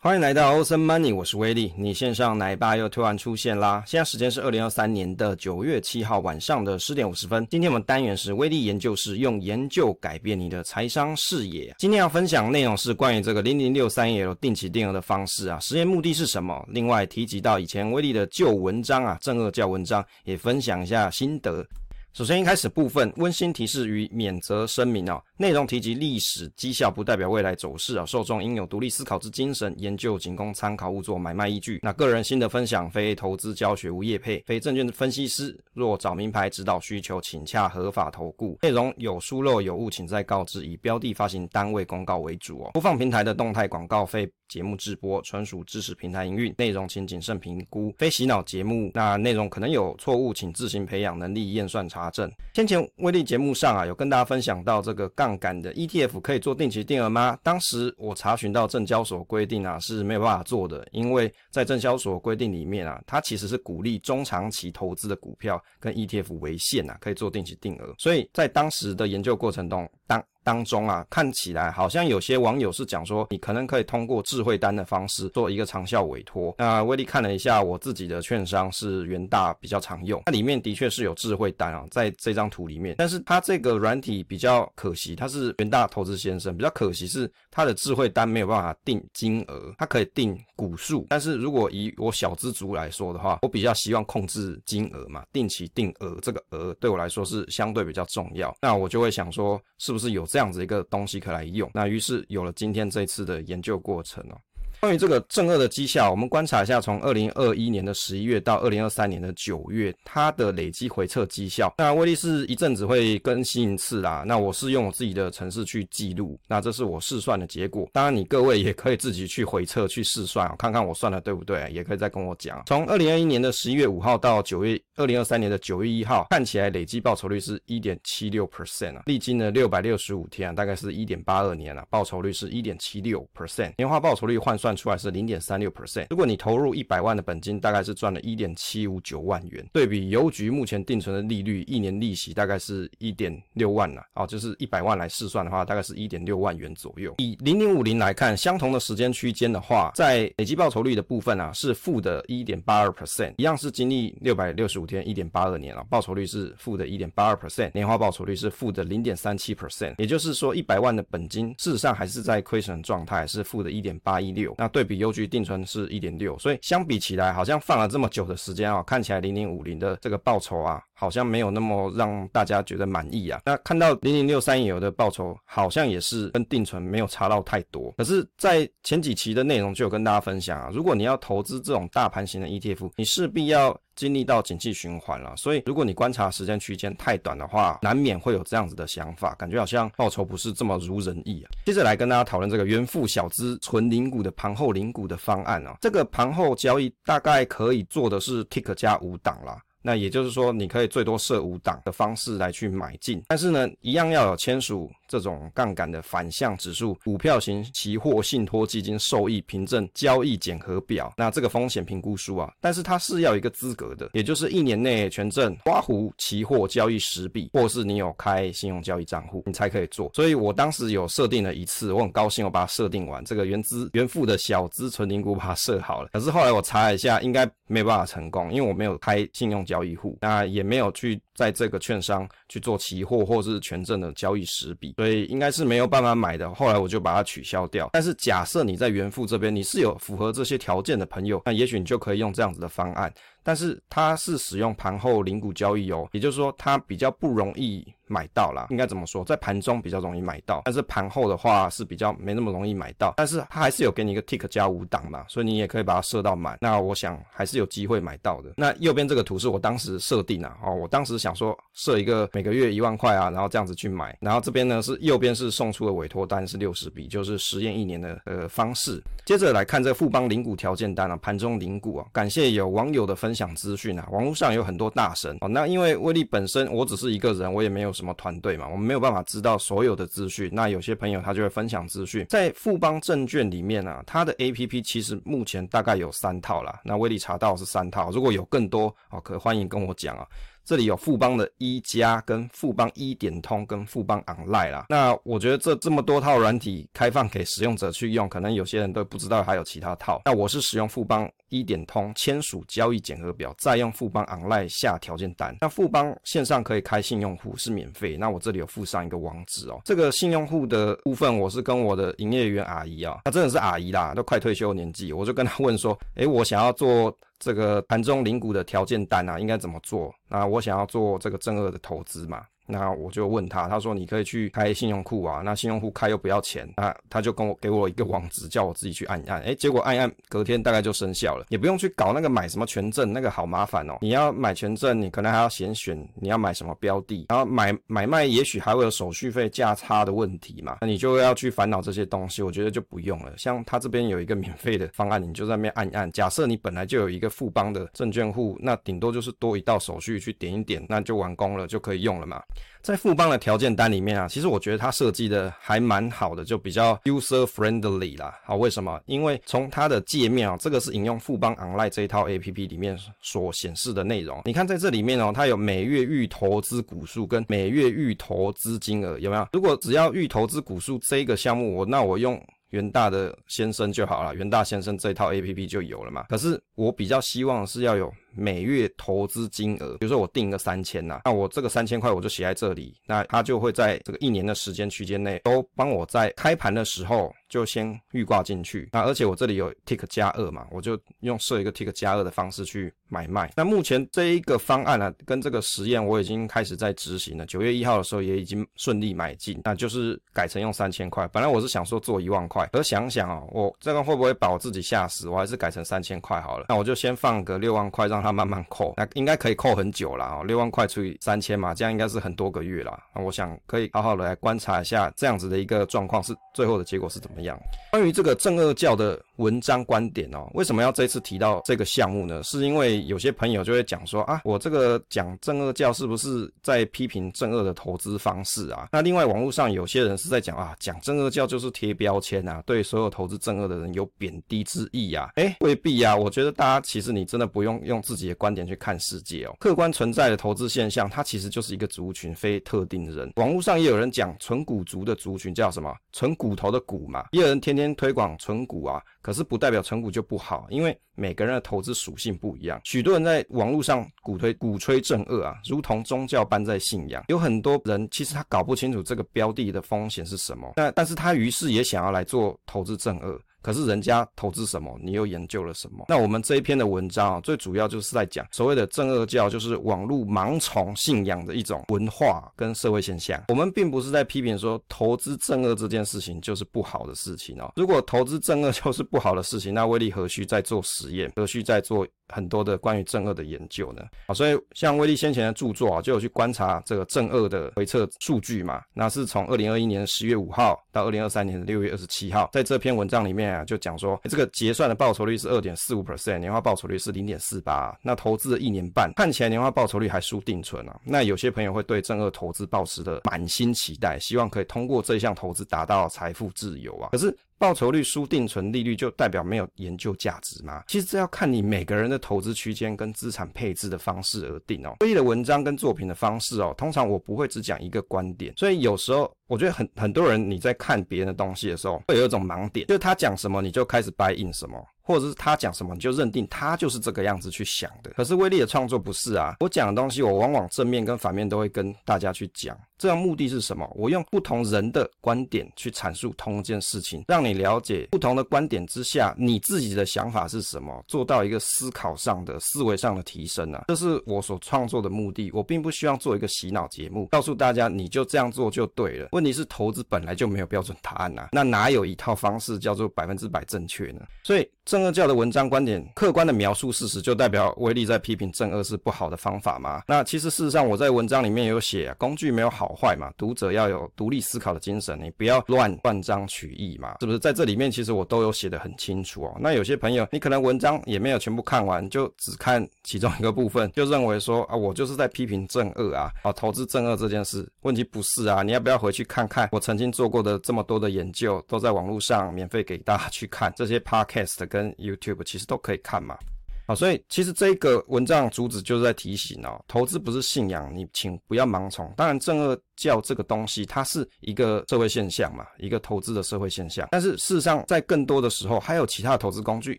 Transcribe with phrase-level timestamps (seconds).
[0.00, 1.72] 欢迎来到欧森 Money，我是威利。
[1.76, 3.82] 你线上奶爸又突然出现啦！
[3.84, 7.44] 现在时间是二零二三年的九月七号晚上的十点五十分。
[7.50, 11.74] 今天我们单元是威利研究室，用研究改变你的财商视野。
[11.78, 16.64] 今天要分享内容是关于这个零零六三一 L 定期定额的方式啊，实验目的是什么？
[16.68, 21.66] 另外提及到以前威利的旧文章啊，正二教文章也分享一下心得。
[22.14, 31.78] 首先一开始部分温馨提示与免责声明啊，内容提及历史绩效不代表未来走势啊，受众应有独立思考之精神，研究仅供参考，勿作买卖依据。
[31.80, 35.56] 那个人心得分享，非投资教学，无业配，非证券分析师。
[35.74, 38.58] 若找名牌指导需求，请洽合法投顾。
[38.62, 40.66] 内容有疏漏有误，请再告知。
[40.66, 42.70] 以标的发行单位公告为主哦。
[42.72, 44.28] 播放平台的动态广告费。
[44.48, 48.90] 节目直播纯属知识平台营运，内容请谨慎评估，非洗脑节目。
[48.94, 52.30] 那内容可能有错误，请自行培养能力验算查证。
[52.54, 57.38] 先前威力节目上啊，有跟大家分享到这个杠杆的 ETF 可以做定期定额吗？
[57.42, 67.94] 当时我查询到证交所规定啊是没有办法做的，因为在证交所规定里面啊，它其实是鼓励中长期投资的股票跟 ETF 为限啊，可以做定期定额。
[67.98, 76.54] 所以在当时的研究过程中，当当中啊，看起来好像有些网友是讲说，你可能可以通过智慧单的方式做一个长效委托。
[76.56, 82.94] 那威力看了一下，我自己的券商是元大比较常用，它里面的确是有智慧单啊，在这张图里面。
[82.96, 91.04] 但是它这个软体比较可惜，它是元大投资先生，比较可惜是它的智慧单没有办法定金额，它可以定股数。
[91.10, 98.56] 但是如果以我小资族来说的话，我比较希望控制金额嘛，定期定额这个额对我来说是相对比较重要。
[98.62, 104.38] 那我就会想说，是不是有这这样子一个东西可来用，那于是有了今天这次的研究过程哦。
[104.80, 111.74] 关于这个正二的绩效，我们观察一下，从二零二一年的十一月到二零二三年的九月，它的累积回测绩效。
[111.78, 114.22] 那威力是一阵子会更新一次啦。
[114.24, 117.88] 那我是用我自己的程式去记录，那这是我试算的结果。
[117.92, 122.62] 当然，你各位也可以自己去回测去试算，看看我算的对不对，也可以再跟我讲。
[122.66, 134.67] 从二零二一年的十一月五号到九月二零二三年的九月一号，看起来累计报酬率是一点七六 percent 啊，历经了六百六十五天啊，大概是一点八二年了，报酬率是一点七六 percent，年化报酬率换算。
[134.68, 136.08] 算出来是零点三六 percent。
[136.10, 139.66] 如果你投入一百万的本金，大概是赚了一点七五九万元。
[139.72, 144.04] 对比邮局目前定存的利率，一年利息大概是一点六万了。
[144.14, 147.14] 哦，就是一百万来试算的话，大概是一点六万元左右。
[147.16, 159.94] 以零零五零来看，相同的时间区间的话，在累计报酬率的部分啊，是负的一点八二 percent，一样是经历六百六十五天，一点八二年了，报酬率是负的一点八二 percent，年化报酬率是负的零点三七 percent。
[159.96, 164.54] 也就是说，一百万的本金，事实上还是在亏损状态，是负的一点八一六。
[164.58, 173.40] 那对比优局定存是一点六，所以相比起来，好像放了这么久的时间啊，看起来零零五零的这个报酬啊，好像没有那么让大家觉得满意啊。
[173.44, 177.92] 那看到零零六三有的报酬，好像也是跟定存没有差到太多。
[177.96, 183.78] 可是，在前几期的内容就有跟大家分享啊，如果你要投资这种大盘型的 ETF，你势必要。
[183.98, 191.50] 经历到景气循环了，所以如果你观察时间区间太短的话，难免会有这样子的想法，感觉好像报酬不是这么如人意啊。
[191.66, 199.60] 接着来跟大家讨论这个元富小资存零股的盘后零股的方案啊，这个盘后交易大概可以做的是 tick 加五档啦。
[199.82, 220.10] 那也就是说，你可以最多设五档的方式来去买进，但是呢，一样要有签署这种杠杆的反向指数股票型期货信托基金受益凭证交易检核表，那这个风险评估书啊，但是它是要一个资格的，也就是一年内权证花湖期货交易十笔，或是你有开信用交易账户，你才可以做。
[220.14, 226.08] 所以我当时有设定了一次，我很高兴我把它设定完，这个原资原付的小资存零股把它设好了。
[226.12, 236.52] 可是后来我查了一下，应该没办法成功，因为我没有开信用交易户，那也没有去在这个券商去做期货或者是权证的交易实笔，所以应该是没有办法买的。
[236.54, 237.90] 后来我就把它取消掉。
[237.92, 243.12] 但是假设你在元富这边你是有符合这些条件的朋友，那也许你就可以用这样子的方案。
[243.48, 248.66] 但是它是使用盘后零股交易哦，也就是说它比较不容易买到啦。
[248.68, 249.24] 应该怎么说？
[249.24, 253.14] 在盘中比较容易买到，但是盘后的话是比较没那么容易买到。
[253.16, 256.58] 但是它还是有给你一个 tick 加五档嘛，所以你也可以把它设到满。
[256.60, 258.52] 那我想还是有机会买到的。
[258.58, 264.14] 那右边这个图是我当时设定啊，哦，我当时想说设一个每个月一万块啊，然后这样子去买。
[264.20, 269.02] 然后这边呢是右边是送出的委托单是六十笔，就是实验一年的呃方式。
[269.24, 273.48] 接着来看这个富邦零股条件单啊，盘中零股啊，感谢有网友的分享。
[273.48, 275.46] 讲资讯啊，网络上有很多大神哦。
[275.46, 280.50] 那因为威力本身我只是一个人，我也没有什么团队嘛，我们没有办法知道所有的资讯。
[280.52, 286.80] 那有些朋友他就会分享资讯，在富邦证券里面啊，它的 APP 其实目前大概有三套啦。
[286.84, 290.26] 那威力查到是三套，如果有更多哦，可欢迎跟我讲啊。
[290.68, 294.86] 这里有富邦的一加跟富邦一点通跟富邦 Online 啦。
[294.90, 300.20] 那我觉得这这么多套软体开放给使用者去用，可能有些人都不知道还有其他套。
[300.26, 305.56] 那我是使用富邦一点通签署交易检核表，再用富邦 Online 下条件单。
[305.62, 308.18] 那富邦线上可以开信用户是免费。
[308.18, 309.80] 那我这里有附上一个网址哦。
[309.86, 317.10] 这个信用户的部分，我是跟我的营业员阿姨啊，那真的是阿姨啦，都快退休年纪，我就跟她问说，诶，我想要做。
[317.38, 320.14] 这个盘中领股的条件单啊，应该怎么做？
[320.28, 322.44] 那我想要做这个正二的投资嘛。
[322.68, 333.96] 那我就问他，他说你可以去开信用库啊，那信用户开又不要钱，那他就跟我给我一个网址，叫我自己去按一按，诶，结果按一按，隔天大概就生效了，也不用去搞那个买什么权证，那个好麻烦哦。
[334.02, 343.32] 你要买权证，你可能还要先选你要买什么标的，然后买买卖也许还会有手续费价差的问题嘛，那你就要去烦恼这些东西，我觉得就不用了。
[343.38, 346.10] 像他这边有一个免费的方案，你就在那边按一按。
[346.12, 352.42] 假设你本来就有一个富邦的证券户，那顶多就是多一道手续去点一点，那就完工了，就可以用了嘛。
[352.80, 358.38] 在富邦的条件单里面啊，其实我觉得它设计的还蛮好的，就比较 user friendly 啦。
[358.44, 358.98] 好，为什么？
[359.06, 364.40] 因为从它的界面啊，这个是引用富邦 Online 这一套 APP 里面所显示的内容。
[364.44, 369.46] 你看在这里面哦，它有每月预投资股数跟每月预投资金额，有没有？
[369.52, 372.40] 如果只要预投资股数这个项目，我那我用。
[372.70, 376.24] 元大的先生就好了，元大先生这套 APP 就有了嘛。
[376.28, 388.88] 可是我比较希望是要有每月投资金额，比如说我定个三千呐，那我这个三千块我就写在这里，那他就会在这个一年的时间区间内都帮我在开盘的时候就先预挂进去。
[388.92, 393.52] 那而且我这里有 tick 加二嘛，我就用设一个 tick 加二的方式去买卖。
[393.56, 397.46] 那目前这一个方案呢、跟这个实验我已经开始在执行了。
[397.46, 401.26] 九月一号的时候也已经顺利买进，那就是改成用三千块。
[401.28, 405.28] 本来我是想说做一万块，而想想啊，我这个会不会把我自己吓死？
[405.28, 406.66] 我还是改成三千块好了。
[406.68, 408.94] 那我就先放个六万块，让让它慢慢扣。
[408.96, 413.00] 那应该可以扣很久了啊，六万块除以三千嘛，这样应该是很多个月了。
[413.14, 417.56] 那我想可以好好的来观察一下这样子的一个状况是最后的结果是怎么样。
[417.92, 422.42] 关于这个正二教的文章观点哦，为什么要这次提到这个项目呢？
[422.42, 428.88] 是因为有些朋友就会讲说啊，我这个讲正二教是不是在批评正二的投资方式啊？
[428.92, 435.30] 那另外网络上有些人是在讲啊，讲正二教就是贴标签啊，对所有投资正二的人有贬低之意啊。
[435.36, 443.32] 诶，未必啊，我觉得大家其实你真的不用用自己的观点去看世界哦，客观存在的投资现象，它其实就是一个族群，非特定人。
[443.36, 445.94] 网络上也有人讲纯股族的族群叫什么？
[446.12, 449.00] 纯骨头的股嘛，也有人天天推广纯股啊。
[449.20, 452.80] 可是不代表成股就不好，因为每个人的投资属性不一样。
[452.84, 457.24] 许多人在网络上鼓推、鼓吹正二啊，如同宗教般在信仰。
[457.28, 463.40] 有很多人其实他搞不清楚这个标的的风险是什么，那但是他于是也想要来做投资正二。
[463.62, 466.06] 可是人家投资什么，你又研究了什么？
[466.08, 473.42] 那我们这一篇的文章啊，最主要就是在讲所谓的正二教，就是网络盲从信仰的一种文化跟社会现象。
[473.48, 477.72] 我们并不是在批评说投资正二这件事情就是不好的事情哦。
[477.76, 481.32] 如果投资正二就是不好的事情，那威力何须再做实验？
[481.36, 482.06] 何须再做？
[482.28, 488.82] 很多的关于正二的研究呢，啊，所以像威力先前的著作啊，就有去观察这个正二的回测数据嘛。
[488.92, 497.96] 那是从二零二一年十月五号到二零二三年的六月二十七号，在这篇文章里面啊，就讲说这个结算的报酬率是二点四五 percent，年化报酬率是零点四八。
[498.02, 501.00] 那投资了一年半，看起来年化报酬率还输定存啊。
[501.04, 507.08] 那有些朋友会对正二投资抱持的满心期待，希望可以通过这项投资达到财富自由啊。
[507.12, 507.36] 可是。
[507.58, 510.82] 报酬率输定存利率就代表没有研究价值吗？
[510.86, 514.94] 其实这要看你每个人的投资区间跟资产配置的方式而定哦。
[515.00, 524.82] 所以的文章跟作品的方式哦，通常我不会只讲一个观点，所以有时候我觉得很很多人你在看别人的东西的时候，会有一种盲点，就是他讲什么你就开始 buy in 什么。
[525.08, 528.10] 或者是他讲什么，你就认定他就是这个样子去想的。
[528.10, 532.78] 可是威力的创作不是啊，我讲的东西，我往往正面跟反面都会跟大家去讲。
[532.98, 533.90] 这样目的是什么？
[533.96, 543.84] 我用不同人的观点去阐述同一件事情，让你了解不同的观点之下，你自己的想法是什么，做到一个思考上的思维上的提升啊。
[543.88, 545.50] 这是我所创作的目的。
[545.52, 549.28] 我并不希望做一个洗脑节目，告诉大家你就这样做就对了。
[549.32, 554.26] 问题是投资本来就没有标准答案呐，那哪有一套方式叫做百分之百正确呢？
[554.42, 554.68] 所以。
[554.88, 560.02] 正二教的文章观点，客观的描述事实，就代表威力在批评正二是不好的方法吗？
[560.06, 567.38] 那其实事实上，我在文章里面有写啊，工具没有好坏嘛，读者要有独立思考的精神，你不要乱断章取义嘛，是不是？
[567.38, 569.54] 在这里面，其实我都有写得很清楚哦。
[569.60, 586.38] 那有些朋友，你可能文章也没有全部看完，就只看其中一个部分，就认为说啊，我就是在批评正二啊，啊，投资正二这件事，问题不是啊，你要不要回去看看我曾经做过的这么多的研究，都在网络上免费给大家去看这些 podcast 跟跟 YouTube 其实都可以看嘛。
[586.86, 586.94] 啊。
[586.94, 592.12] 所以其实这个文章主旨就是在提醒哦，投资不是信仰，你请不要盲从。
[592.16, 597.08] 当然，正二教这个东西，它是一个社会现象嘛，一个投资的社会现象。
[597.10, 599.96] 但是事实上，在更多的时候，还有其他的投资工具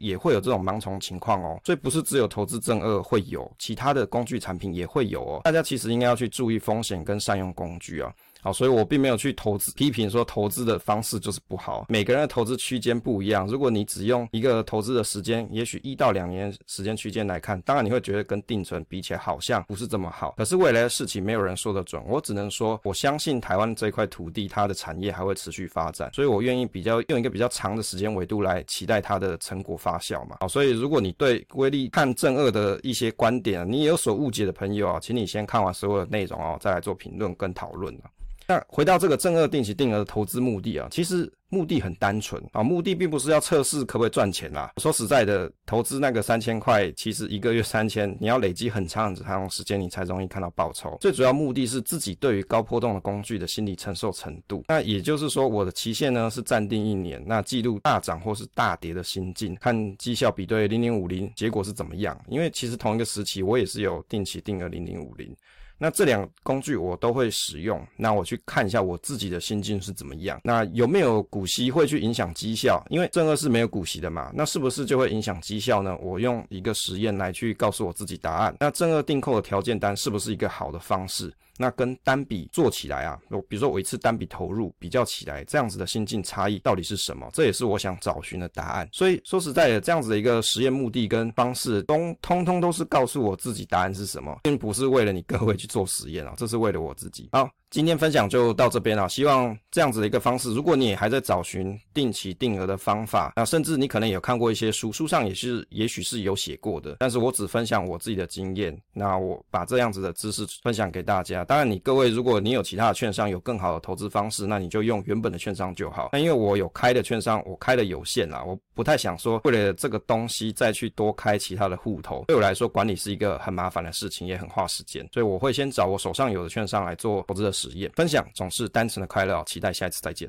[0.01, 1.59] 也会有这种盲从情况哦。
[1.63, 5.41] 所以不是只有投资正二会有，其他的工具产品也会有哦。
[5.43, 8.11] 大家其实应该要去注意风险跟善用工具啊。
[8.41, 11.85] 好，所以我并没有去投资批评说投资的方式就是不好。
[11.89, 20.35] 每个人的投资区间不一样，如果你只用一个投资的时间，也许一到两年时间区间来看，当然你会觉得跟定存比起来好像不是这么好。
[20.37, 30.37] 可是未来的事情没有人说得准，我只能说我相信台湾这块土地它的产业还会持续发展，所以我愿意比较用一个比较长的时间维度来期待它的成果发酵嘛。
[30.39, 38.07] 好，所以如果你对威利看正二的一些观点你也有所误解的朋友啊，请你先看完所有的内容哦，再来做评论跟讨论啊。
[38.49, 44.73] 那回到这个正二定期定额的投资目的啊，其实目的很单纯啊，目的并不是要测试可不可以赚钱啦。
[44.77, 50.97] 说实在的，投资那个三千块，其实一个月三千，你要累积很长很长时间，你才容易看到报酬。
[50.99, 54.63] 最主要目的是自己对于高波动的工具的心理承受程度。
[54.67, 62.19] 那也就是说，我的期限呢是暂定一年，那记录大涨或是大跌的心境，看绩效比对零零五零结果是怎么样。
[62.27, 65.35] 因为其实同一个时期，我也是有定期定额零零五零。
[65.79, 70.39] 那这两工具我都会使用，那我去看一下我自己的心境是怎么样。
[70.43, 72.83] 那有没有股息会去影响绩效？
[72.89, 75.97] 因为正二是没有股息的嘛，那是不是就会影响绩效呢？
[76.01, 78.53] 我用一个实验来去告诉我自己答案。
[78.59, 81.33] 那正二定扣的条件单是不是一个好的方式？
[81.61, 87.29] 那跟单笔做起来啊，我比如说我一次单笔投入比较起来，这样子的心境差异到底是什么？
[87.33, 88.87] 这也是我想找寻的答案。
[88.93, 97.27] 所以说实在的，这样子的一个实验目的跟方式，都通通都是告诉我自己答案是什么，并不是为了你各位去做实验啊，这是为了我自己。
[97.33, 97.49] 好。
[97.71, 111.45] 今天分享就到这边了，希望这样子的一个方式，如果你也还在找寻定期定额的方法，那甚至你可能有看过一些书，书上也是也许是有写过的，但是我只分享我自己的经验，那我把这样子的知识分享给大家。
[111.45, 116.09] 当然，你各位如果你有其他的券商有更好的投资方式，那你就用原本的券商就好。
[116.11, 127.53] 那因为我有开的券商，我开的有限啦，我不太想说为了这个东西再去多开其他的户头，对我来说管理是一个很麻烦的事情，也很花时间，所以我会先找我手上有的券商来做投资的。
[127.59, 130.27] 实验分享总是单纯的快乐，期待下一次再见。